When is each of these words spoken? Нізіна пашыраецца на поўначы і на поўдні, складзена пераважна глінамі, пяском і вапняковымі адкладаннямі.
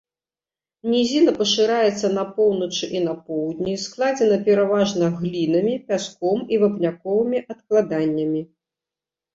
Нізіна 0.93 1.33
пашыраецца 1.41 2.07
на 2.17 2.23
поўначы 2.39 2.85
і 2.97 3.03
на 3.09 3.13
поўдні, 3.29 3.77
складзена 3.85 4.37
пераважна 4.49 5.11
глінамі, 5.21 5.75
пяском 5.93 6.37
і 6.57 6.61
вапняковымі 6.67 7.37
адкладаннямі. 7.51 8.41